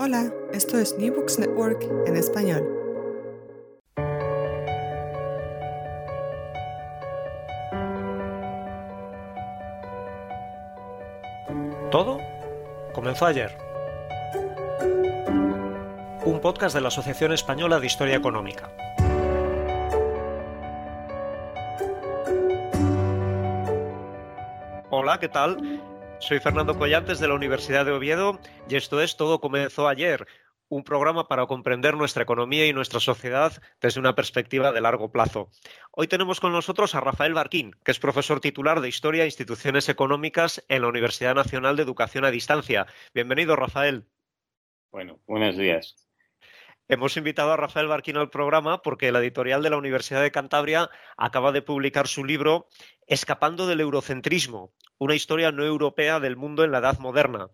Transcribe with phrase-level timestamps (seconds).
[0.00, 2.62] Hola, esto es New Books Network en español.
[11.90, 12.20] Todo
[12.92, 13.58] comenzó ayer.
[16.24, 18.70] Un podcast de la Asociación Española de Historia Económica.
[24.90, 25.97] Hola, ¿qué tal?
[26.20, 30.26] Soy Fernando Collantes de la Universidad de Oviedo y esto es Todo comenzó ayer,
[30.68, 35.48] un programa para comprender nuestra economía y nuestra sociedad desde una perspectiva de largo plazo.
[35.92, 39.88] Hoy tenemos con nosotros a Rafael Barquín, que es profesor titular de Historia e Instituciones
[39.88, 42.86] Económicas en la Universidad Nacional de Educación a Distancia.
[43.14, 44.04] Bienvenido, Rafael.
[44.90, 46.08] Bueno, buenos días.
[46.90, 50.88] Hemos invitado a Rafael Barquín al programa porque la editorial de la Universidad de Cantabria
[51.18, 52.66] acaba de publicar su libro
[53.06, 57.48] Escapando del eurocentrismo, una historia no europea del mundo en la Edad Moderna,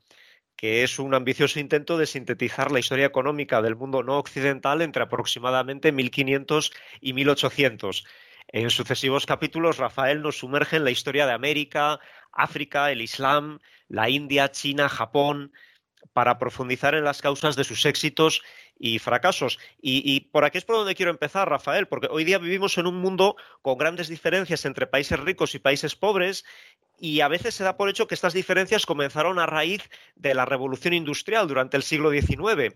[0.57, 5.03] que es un ambicioso intento de sintetizar la historia económica del mundo no occidental entre
[5.03, 8.05] aproximadamente 1500 y 1800.
[8.49, 11.99] En sucesivos capítulos, Rafael nos sumerge en la historia de América,
[12.33, 15.53] África, el Islam, la India, China, Japón,
[16.13, 18.43] para profundizar en las causas de sus éxitos
[18.79, 19.59] y fracasos.
[19.81, 22.97] Y, por aquí es por donde quiero empezar, Rafael, porque hoy día vivimos en un
[22.97, 26.45] mundo con grandes diferencias entre países ricos y países pobres
[26.99, 30.45] y a veces se da por hecho que estas diferencias comenzaron a raíz de la
[30.45, 32.75] revolución industrial durante el siglo XIX.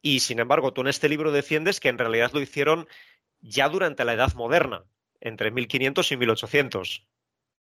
[0.00, 2.88] Y sin embargo, tú en este libro defiendes que en realidad lo hicieron
[3.40, 4.84] ya durante la Edad Moderna,
[5.20, 7.06] entre 1500 y 1800.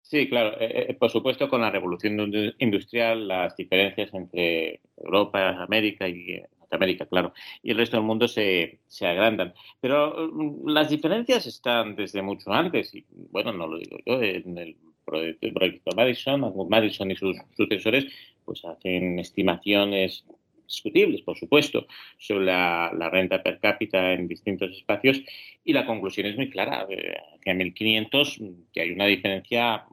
[0.01, 0.55] Sí, claro.
[0.59, 6.43] Eh, eh, por supuesto, con la revolución industrial, las diferencias entre Europa, América y
[6.75, 9.53] América, claro, y el resto del mundo se, se, agrandan.
[9.79, 14.57] Pero mm, las diferencias están desde mucho antes, y bueno, no lo digo yo, en
[14.57, 18.07] el proyecto Madison, Madison y sus sucesores,
[18.43, 20.25] pues hacen estimaciones
[20.67, 21.87] discutibles, por supuesto,
[22.17, 25.21] sobre la, renta per cápita en distintos espacios
[25.63, 26.85] y la conclusión es muy clara.
[26.89, 28.39] Eh, que en 1500
[28.73, 29.85] que hay una diferencia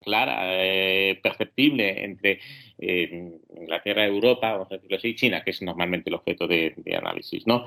[0.00, 2.40] clara, eh, perceptible entre
[2.78, 7.46] eh, Inglaterra, Europa, vamos a decirlo así, China, que es normalmente el objeto de, análisis,
[7.46, 7.64] ¿no?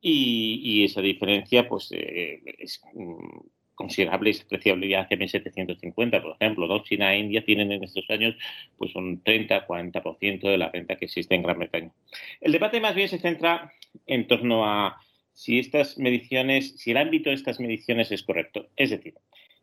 [0.00, 3.38] Y, esa diferencia, pues, eh, es mm,
[3.74, 6.82] considerable, es apreciable ya hacia 1750, por ejemplo, ¿no?
[6.82, 8.36] China e India tienen en estos años
[8.76, 11.92] pues un 30-40% de la renta que existe en Gran Bretaña.
[12.40, 13.72] El debate más bien se centra
[14.06, 15.00] en torno a
[15.32, 18.68] si estas mediciones, si el ámbito de estas mediciones es correcto.
[18.76, 19.14] Es decir,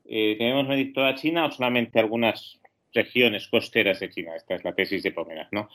[0.08, 2.60] eh, ¿tenemos medir toda China o solamente algunas
[2.94, 4.36] regiones costeras de China?
[4.36, 5.70] Esta es la tesis de Pomeranz, ¿no?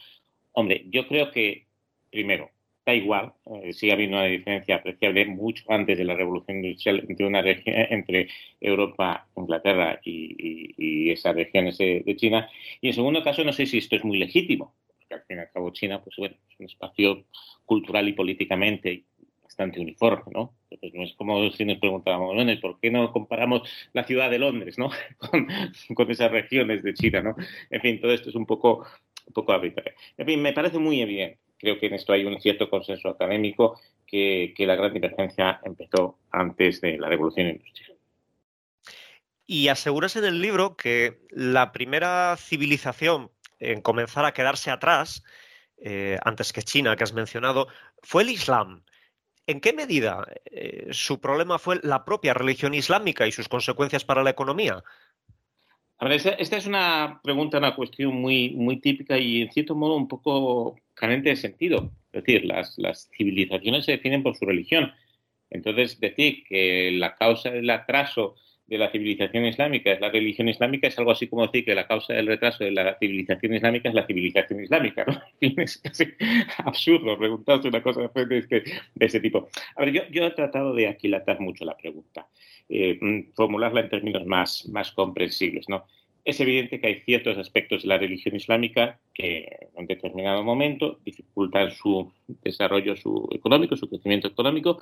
[0.53, 1.67] Hombre, yo creo que,
[2.11, 2.51] primero,
[2.85, 3.33] da igual,
[3.63, 7.77] eh, sigue habiendo una diferencia apreciable mucho antes de la revolución industrial entre, una región,
[7.91, 8.29] entre
[8.61, 12.49] Europa, Inglaterra y, esas regiones de, China.
[12.81, 15.41] Y en segundo caso, no sé si esto es muy legítimo, porque al fin y
[15.41, 17.25] al cabo China, pues bueno, es un espacio
[17.65, 19.05] cultural y políticamente
[19.51, 20.55] bastante uniforme, ¿no?
[20.71, 24.39] Entonces, no es como si nos preguntábamos, bueno, ¿por qué no comparamos la ciudad de
[24.39, 24.91] Londres, ¿no?
[25.95, 27.35] con, esas regiones de China, ¿no?
[27.69, 28.87] En fin, todo esto es un poco,
[29.27, 29.93] un poco arbitrario.
[30.17, 33.81] En fin, me parece muy evidente, creo que en esto hay un cierto consenso académico,
[34.07, 37.97] que, que la gran divergencia empezó antes de la revolución industrial.
[39.47, 45.25] Y aseguras en el libro que la primera civilización en comenzar a quedarse atrás,
[45.83, 47.69] eh, antes que China, que has mencionado,
[48.03, 48.83] fue el Islam.
[49.51, 54.23] ¿En qué medida eh, su problema fue la propia religión islámica y sus consecuencias para
[54.23, 54.85] la economía?
[55.99, 59.97] A ver, esta, es una pregunta, una cuestión muy, muy típica y en cierto modo
[59.97, 61.91] un poco carente de sentido.
[62.13, 64.93] Es decir, las, las civilizaciones se definen por su religión.
[65.51, 68.37] Entonces, decir que la causa del atraso
[68.71, 71.89] de la civilización islámica es la religión islámica, es algo así como decir que la
[71.89, 75.05] causa del retraso de la civilización islámica es la civilización islámica.
[75.07, 75.21] ¿no?
[75.61, 76.05] Es casi
[76.59, 78.65] absurdo preguntarse una cosa de,
[79.01, 79.49] este, tipo.
[79.75, 82.29] A ver, yo, he tratado de aquilatar mucho la pregunta,
[82.69, 82.99] eh,
[83.35, 85.69] formularla en términos más, más comprensibles.
[85.69, 85.85] ¿no?
[86.25, 91.73] Es evidente que hay ciertos aspectos de la religión islámica que en determinado momento dificultan
[91.73, 92.13] su
[92.45, 94.81] desarrollo su económico, su crecimiento económico,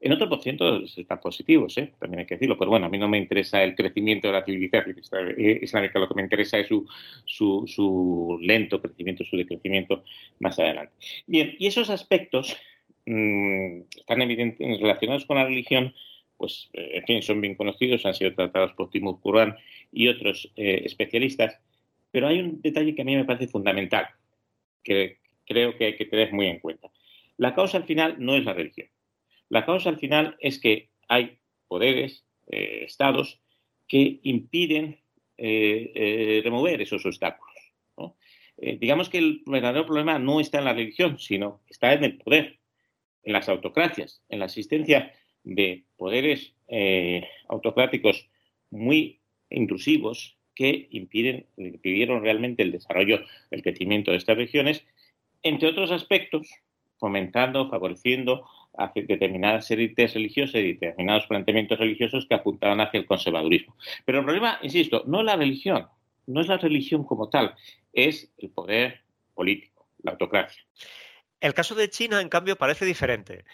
[0.00, 3.08] en otro por ciento están positivos, también hay que decirlo, pero bueno, a mí no
[3.08, 6.86] me interesa el crecimiento de la civilización islámica, lo que me interesa es su,
[7.66, 10.04] su, lento crecimiento, su decrecimiento
[10.38, 10.92] más adelante.
[11.26, 12.56] Bien, y esos aspectos
[13.06, 15.92] mmm, están evidentes relacionados con la religión,
[16.36, 19.56] pues, eh, en fin, son bien conocidos, han sido tratados por Timur Kuran
[19.92, 21.58] y otros eh, especialistas,
[22.12, 24.06] pero hay un detalle que a mí me parece fundamental,
[24.84, 26.88] que creo que hay que tener muy en cuenta.
[27.36, 28.88] La causa al final no es la religión
[29.48, 33.40] la causa al final es que hay poderes, eh, estados,
[33.86, 35.00] que impiden
[35.36, 37.54] eh, eh, remover esos obstáculos.
[38.80, 42.58] digamos que el verdadero problema no está en la religión, sino está en el poder,
[43.22, 45.12] en las autocracias, en la existencia
[45.44, 46.54] de poderes
[47.48, 48.28] autocráticos
[48.70, 53.20] muy intrusivos que impiden, impidieron realmente el desarrollo,
[53.52, 54.84] el crecimiento de estas regiones,
[55.44, 56.50] entre otros aspectos,
[56.98, 58.44] fomentando, favoreciendo
[58.78, 63.76] hacia determinadas élites religiosas y determinados planteamientos religiosos que apuntaban hacia el conservadurismo.
[64.04, 65.88] Pero el problema, insisto, no es la religión,
[66.26, 67.54] no es la religión como tal,
[67.92, 69.02] es el poder
[69.34, 70.62] político, la autocracia.
[71.40, 73.44] El caso de China, en cambio, parece diferente,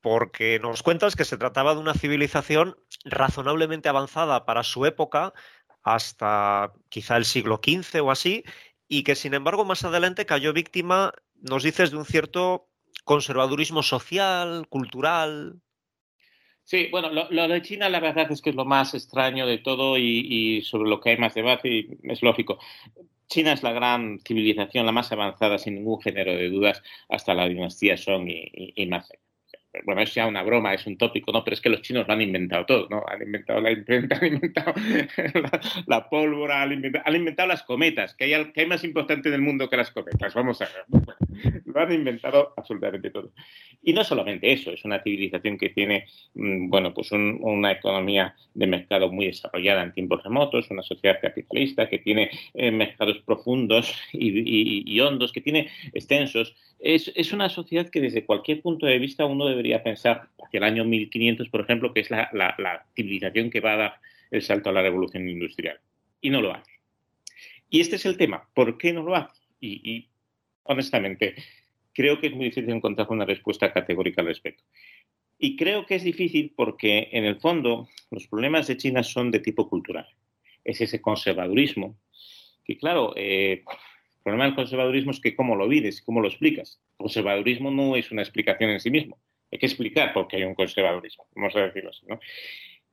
[0.00, 5.32] porque nos cuentas que se trataba de una civilización razonablemente avanzada para su época,
[5.82, 8.44] hasta quizá el siglo XV o así,
[8.88, 12.68] y que sin embargo más adelante cayó víctima, nos dices, de un cierto
[13.04, 15.60] conservadurismo social, cultural.
[16.64, 19.98] Sí, bueno, lo, de China la verdad es que es lo más extraño de todo
[19.98, 22.58] y, sobre lo que hay más debate y es lógico.
[23.28, 27.48] China es la gran civilización, la más avanzada sin ningún género de dudas hasta la
[27.48, 29.04] dinastía Song y, y allá
[29.84, 31.42] bueno, es ya una broma, es un tópico, ¿no?
[31.44, 33.04] Pero es que los chinos lo han inventado todo, ¿no?
[33.06, 34.74] Han inventado la imprenta, han inventado
[35.86, 36.72] la, pólvora, han
[37.16, 40.34] inventado, las cometas, que hay, que hay más importante en el mundo que las cometas,
[40.34, 41.62] vamos a ver.
[41.64, 43.32] Lo han inventado absolutamente todo.
[43.82, 48.66] Y no solamente eso, es una civilización que tiene, mm, bueno, pues una economía de
[48.66, 55.00] mercado muy desarrollada en tiempos remotos, una sociedad capitalista que tiene eh, mercados profundos y,
[55.00, 56.54] hondos, que tiene extensos.
[56.78, 60.64] Es, es una sociedad que desde cualquier punto de vista uno debería pensar hacia el
[60.64, 64.00] año 1500, por ejemplo, que es la, civilización que va a dar
[64.30, 65.80] el salto a la revolución industrial.
[66.20, 66.72] Y no lo hace.
[67.70, 68.48] Y este es el tema.
[68.54, 69.40] ¿Por qué no lo hace?
[69.60, 70.08] Y,
[70.64, 71.34] honestamente,
[71.92, 74.62] creo que es muy difícil encontrar una respuesta categórica al respecto.
[75.38, 79.40] Y creo que es difícil porque, en el fondo, los problemas de China son de
[79.40, 80.06] tipo cultural.
[80.64, 81.98] Es ese conservadurismo
[82.64, 86.80] que, claro, eh, el problema del conservadurismo es que cómo lo vives, cómo lo explicas.
[86.92, 89.18] El conservadurismo no es una explicación en sí mismo.
[89.52, 92.06] Hay que explicar por qué hay un conservadurismo, vamos a decirlo así.
[92.06, 92.18] ¿no?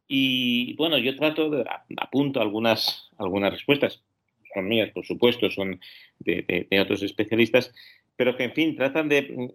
[0.07, 1.65] Y bueno, yo trato de
[1.97, 4.03] apunto algunas, algunas respuestas,
[4.53, 5.79] son mías, por supuesto, son
[6.19, 7.73] de, otros especialistas,
[8.15, 9.47] pero que en fin tratan de mm,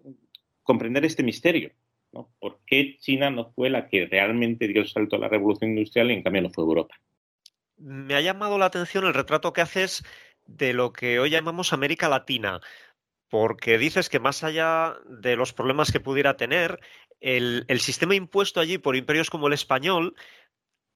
[0.63, 1.71] comprender este misterio.
[2.11, 2.29] ¿no?
[2.39, 6.09] ¿Por qué China no fue la que realmente dio el salto a la revolución industrial
[6.09, 6.95] y en cambio no fue Europa?
[7.77, 10.03] Me ha llamado la atención el retrato que haces
[10.47, 12.61] de lo que hoy llamamos América Latina
[13.29, 16.79] porque dices que más allá de los problemas que pudiera tener,
[17.19, 20.15] el, sistema impuesto allí por imperios como el español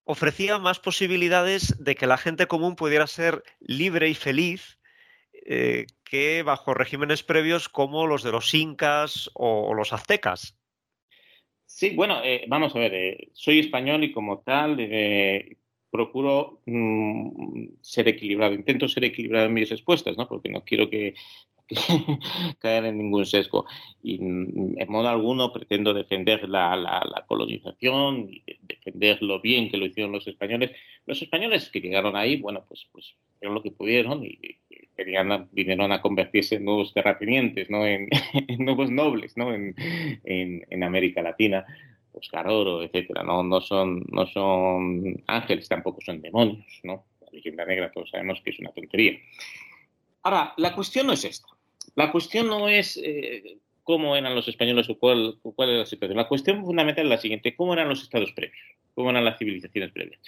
[0.04, 4.80] ofrecía más posibilidades de que la gente común pudiera ser libre y feliz
[5.46, 10.58] eh, que bajo regímenes previos como los de los incas o, los aztecas.
[11.66, 14.78] Sí, bueno, eh, vamos a ver, eh, soy español y como tal
[15.92, 20.28] procuro mm, ser equilibrado, intento ser equilibrado en mis respuestas, ¿no?
[20.28, 21.14] porque no quiero que
[22.60, 23.66] caer en ningún sesgo.
[24.04, 29.86] Y en modo alguno pretendo defender la, la, colonización y defender lo bien que lo
[29.86, 30.72] hicieron los españoles.
[31.06, 34.40] Los españoles que llegaron ahí, bueno, pues, pues hicieron lo que pudieron y,
[34.96, 37.86] querían, vinieron a convertirse en nuevos terratenientes, ¿no?
[37.88, 38.10] en,
[38.60, 39.54] nuevos nobles ¿no?
[39.54, 39.76] En,
[40.24, 41.66] en, en, América Latina.
[42.14, 47.06] Oscar Oro, etcétera, no, no, son, no son ángeles, tampoco son demonios, ¿no?
[47.22, 49.18] La leyenda negra todos sabemos que es una tontería.
[50.24, 51.48] Ahora, la cuestión no es esta.
[51.96, 56.18] La cuestión no es eh, cómo eran los españoles o cuál, cuál era la situación.
[56.18, 58.60] La cuestión fundamental es la siguiente, ¿cómo eran los estados previos?
[58.96, 60.22] ¿Cómo eran las civilizaciones previas?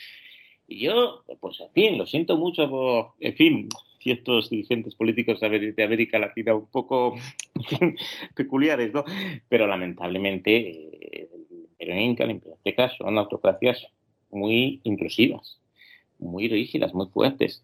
[0.68, 3.70] Y yo, pues en fin, lo siento mucho por, en fin,
[4.00, 7.16] ciertos dirigentes políticos de América Latina un poco
[8.36, 9.04] peculiares, ¿no?
[9.48, 11.30] Pero lamentablemente eh,
[11.80, 13.88] el Imperio Inca, el Imperio Azteca son autocracias
[14.30, 15.60] muy intrusivas,
[16.20, 17.64] muy rígidas, muy fuertes.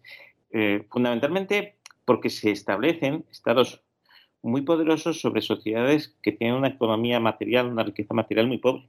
[0.52, 1.76] Eh, fundamentalmente
[2.10, 3.84] porque se establecen estados
[4.42, 8.88] muy poderosos sobre sociedades que tienen una economía material, una riqueza material muy pobre.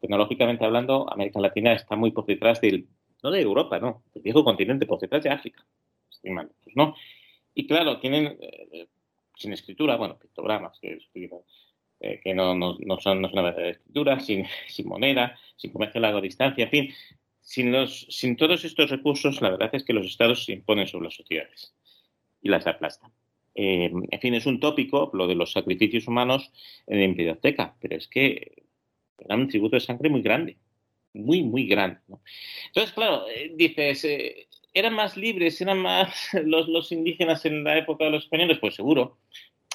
[0.00, 2.88] Tecnológicamente hablando, América Latina está muy por detrás del,
[3.22, 5.62] no de Europa, no, del viejo continente, por detrás de África.
[6.08, 6.96] Pues, ¿no?
[7.54, 8.88] Y claro, tienen eh,
[9.36, 10.96] sin escritura, bueno, pictogramas que,
[12.00, 16.22] eh, no, no, no, son, una verdadera escritura, sin, sin moneda, sin comercio a larga
[16.22, 16.94] distancia, en fin.
[17.42, 21.04] Sin, los, sin todos estos recursos, la verdad es que los estados se imponen sobre
[21.04, 21.74] las sociedades
[22.42, 23.10] y las aplastan.
[23.54, 26.50] Eh, en fin, es un tópico lo de los sacrificios humanos
[26.86, 28.64] en Imperio pero es que
[29.18, 30.56] era un tributo de sangre muy grande,
[31.12, 32.00] muy, muy grande.
[32.68, 37.78] Entonces, claro, eh, dices, eh, ¿eran más libres, eran más los, los, indígenas en la
[37.78, 38.58] época de los españoles?
[38.58, 39.18] Pues seguro,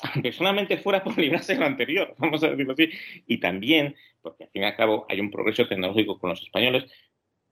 [0.01, 2.89] aunque solamente fuera por librarse lo anterior, vamos a decirlo así.
[3.27, 6.85] Y también, porque al fin y al cabo hay un progreso tecnológico con los españoles,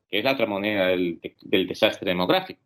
[0.09, 2.64] que es la otra moneda del desastre demográfico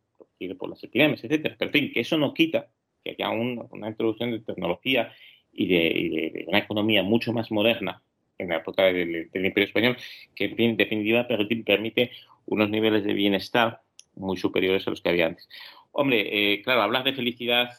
[0.58, 1.56] por las epidemias, etcétera.
[1.58, 2.70] Pero en fin, que eso no quita
[3.04, 5.14] que haya una introducción de tecnología
[5.52, 8.02] y de, una economía mucho más moderna
[8.38, 9.98] en la época del, Imperio Español,
[10.36, 12.12] que en definitiva permite
[12.46, 13.82] unos niveles de bienestar
[14.16, 15.50] muy superiores a los que había antes.
[15.92, 17.70] Hombre, eh, claro, hablar de felicidad,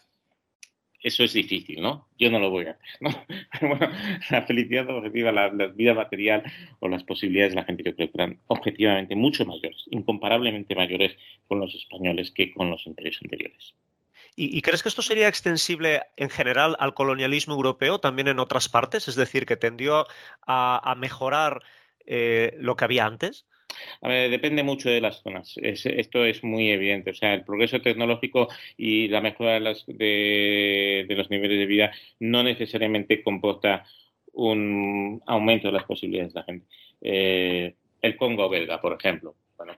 [1.02, 2.08] eso es difícil, ¿no?
[2.18, 3.10] Yo no lo voy a hacer, ¿no?
[3.68, 3.90] bueno,
[4.30, 6.42] la felicidad objetiva, la, vida material
[6.80, 11.16] o las posibilidades de la gente, yo creo que eran objetivamente mucho mayores, incomparablemente mayores
[11.48, 13.74] con los españoles que con los imperios anteriores.
[14.36, 19.06] ¿Y, crees que esto sería extensible en general al colonialismo europeo también en otras partes?
[19.06, 20.06] Es decir, que tendió
[20.46, 21.62] a, mejorar
[22.06, 23.46] eh, lo que había antes.
[24.00, 25.54] A ver, depende mucho de las zonas.
[25.56, 27.10] esto es muy evidente.
[27.10, 33.22] O sea, el progreso tecnológico y la mejora de, los niveles de vida no necesariamente
[33.22, 33.84] comporta
[34.32, 36.66] un aumento de las posibilidades de la gente.
[37.00, 39.34] Eh, el Congo belga, por ejemplo.
[39.56, 39.74] Bueno,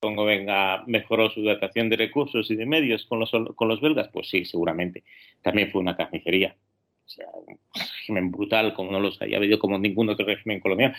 [0.00, 4.08] Congo venga mejoró su dotación de recursos y de medios con los, con los belgas,
[4.12, 5.04] pues sí, seguramente.
[5.42, 6.56] También fue una carnicería.
[7.04, 10.94] O sea, un régimen brutal como no los haya habido como ningún otro régimen colonial.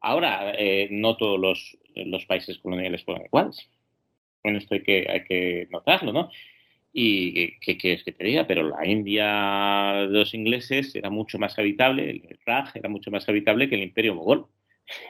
[0.00, 3.68] Ahora, eh, no todos los, países coloniales fueron iguales.
[4.42, 6.30] Bueno, esto hay que, hay que notarlo, ¿no?
[6.92, 11.58] Y qué quieres que te diga, pero la India de los ingleses era mucho más
[11.58, 14.46] habitable, el Raj era mucho más habitable que el Imperio Mogol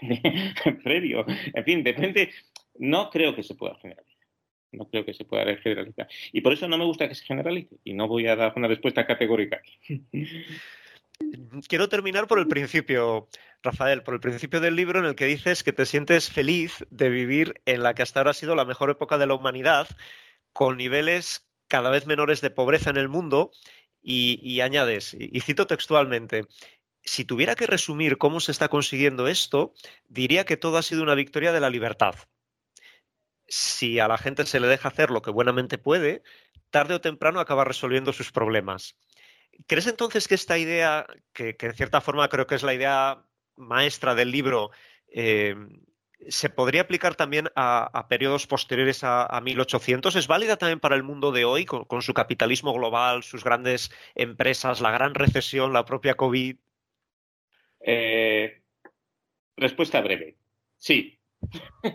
[0.85, 1.25] previo.
[1.55, 2.31] En fin, depende.
[2.79, 4.27] No creo que se pueda generalizar.
[4.73, 6.09] No creo que se pueda generalizar.
[6.33, 7.77] Y por eso no me gusta que se generalice.
[7.85, 9.61] Y no voy a dar una respuesta categórica.
[11.69, 13.29] Quiero terminar por el principio,
[13.63, 17.11] Rafael, por el principio del libro en el que dices que te sientes feliz de
[17.11, 19.89] vivir en la que hasta ahora ha sido la mejor época de la humanidad,
[20.53, 23.51] con niveles cada vez menores de pobreza en el mundo,
[24.01, 26.47] y, añades, y cito textualmente,
[27.03, 29.75] si tuviera que resumir cómo se está consiguiendo esto,
[30.09, 32.15] diría que todo ha sido una victoria de la libertad.
[33.47, 36.23] Si a la gente se le deja hacer lo que buenamente puede,
[36.71, 38.97] tarde o temprano acaba resolviendo sus problemas.
[39.67, 43.25] ¿Crees entonces que esta idea, que, en cierta forma creo que es la idea
[43.57, 44.71] maestra del libro,
[45.09, 45.57] eh,
[46.29, 50.17] se podría aplicar también a, periodos posteriores a, 1800?
[50.17, 54.81] ¿Es válida también para el mundo de hoy, con, su capitalismo global, sus grandes empresas,
[54.81, 56.57] la gran recesión, la propia COVID?
[57.81, 58.63] Eh,
[59.57, 60.37] respuesta breve.
[60.77, 61.19] Sí.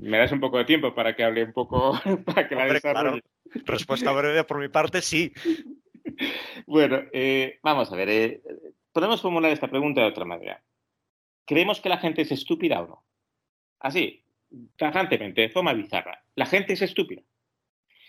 [0.00, 3.22] Me das un poco de tiempo para que hable un poco, para que la desarrolle.
[3.64, 5.32] Respuesta breve por mi parte, sí.
[6.66, 8.08] Bueno, eh, vamos a ver.
[8.10, 8.42] Eh,
[8.92, 10.62] podemos formular esta pregunta de otra manera.
[11.44, 13.04] ¿Creemos que la gente es estúpida o no?
[13.78, 14.24] Así,
[14.76, 16.24] tajantemente, de forma bizarra.
[16.34, 17.22] La gente es estúpida.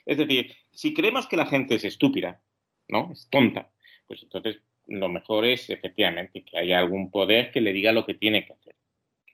[0.06, 2.42] Es decir, si creemos que la gente es estúpida,
[2.88, 3.12] ¿no?
[3.12, 3.70] Es tonta,
[4.08, 8.14] pues entonces lo mejor es efectivamente que haya algún poder que le diga lo que
[8.14, 8.78] tiene que hacer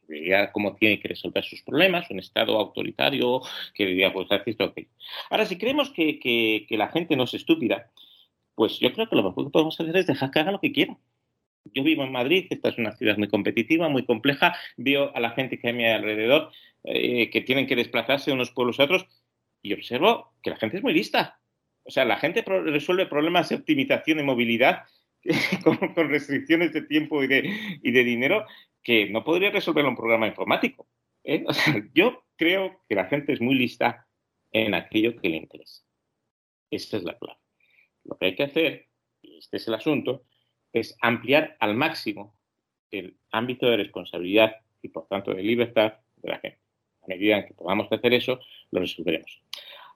[0.07, 3.41] que diga cómo tiene que resolver sus problemas, un Estado autoritario
[3.73, 4.73] que diga, pues esto,
[5.29, 7.91] Ahora, si creemos que, la gente no es estúpida,
[8.55, 10.71] pues yo creo que lo mejor que podemos hacer es dejar que haga lo que
[10.71, 10.97] quiera.
[11.65, 15.31] Yo vivo en Madrid, esta es una ciudad muy competitiva, muy compleja, veo a la
[15.31, 16.51] gente que hay a mi alrededor
[16.83, 19.07] eh, que tienen que desplazarse de unos pueblos a otros
[19.61, 21.39] y observo que la gente es muy lista.
[21.83, 24.83] O sea, la gente resuelve problemas de optimización y movilidad
[25.63, 25.79] con,
[26.09, 28.45] restricciones de tiempo y de, y de dinero
[28.81, 30.87] que no podría resolverlo un programa informático.
[31.23, 31.45] ¿eh?
[31.93, 34.07] yo creo que la gente es muy lista
[34.51, 35.83] en aquello que le interesa.
[36.69, 37.42] Esa es la clave.
[38.03, 38.87] Lo que hay que hacer,
[39.21, 40.23] y este es el asunto,
[40.71, 42.35] es ampliar al máximo
[42.91, 46.59] el ámbito de responsabilidad y, por tanto, de libertad de la gente.
[47.03, 48.39] A medida en que podamos hacer eso,
[48.71, 49.41] lo resolveremos.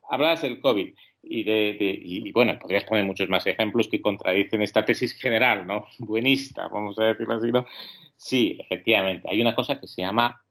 [0.09, 4.85] Hablas del COVID y, de, y, bueno, podrías poner muchos más ejemplos que contradicen esta
[4.85, 5.85] tesis general, ¿no?
[5.99, 7.65] Buenista, vamos a decirlo así, ¿no?
[8.15, 9.27] Sí, efectivamente.
[9.29, 10.41] Hay una cosa que se llama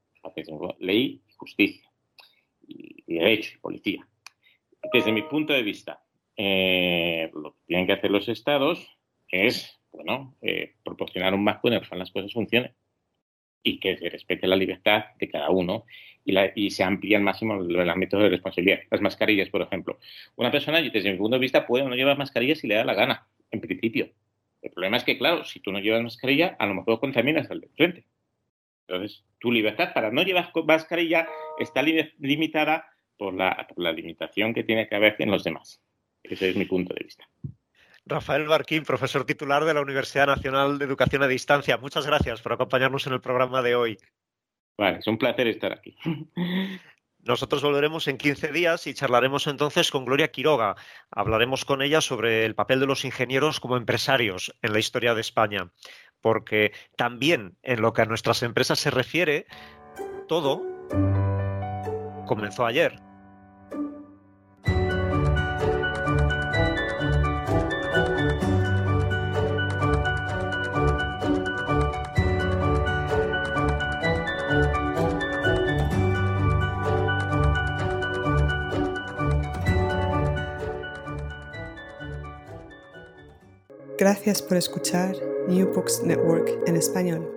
[0.78, 1.88] ley y justicia,
[2.66, 4.08] y, derecho y policía.
[4.92, 6.02] Desde mi punto de vista,
[6.36, 11.74] eh, lo que tienen que hacer los estados es, bueno, eh, proporcionar un marco en
[11.74, 12.72] el cual las cosas funcionen
[13.62, 15.84] y que se respete la libertad de cada uno
[16.24, 18.80] y, se amplía al máximo el, ámbito de responsabilidad.
[18.90, 19.98] Las mascarillas, por ejemplo.
[20.36, 22.94] Una persona, desde mi punto de vista, puede no llevar mascarillas si le da la
[22.94, 24.10] gana, en principio.
[24.62, 27.60] El problema es que, claro, si tú no llevas mascarilla, a lo mejor contaminas al
[27.60, 28.04] de frente.
[28.88, 31.28] Entonces, tu libertad para no llevar mascarilla
[31.58, 35.80] está limitada por la, por la limitación que tiene que haber en los demás.
[36.30, 37.24] Ese es mi punto de vista.
[38.04, 41.76] Rafael Barquín, profesor titular de la Universidad Nacional de Educación a Distancia.
[41.76, 43.98] Muchas gracias por acompañarnos en el programa de hoy.
[44.78, 45.96] Vale, es un placer estar aquí.
[47.26, 50.76] Nosotros volveremos en 15 días y charlaremos entonces con Gloria Quiroga.
[51.10, 55.22] Hablaremos con ella sobre el papel de los ingenieros como empresarios en la historia de
[55.22, 55.72] España,
[56.20, 59.46] porque también en lo que a nuestras empresas se refiere,
[60.28, 60.62] todo
[62.26, 63.05] comenzó ayer.
[84.06, 85.16] Gracias por escuchar
[85.48, 87.35] New Books Network en español.